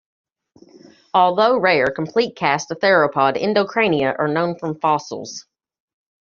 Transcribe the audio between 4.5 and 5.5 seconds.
from fossils.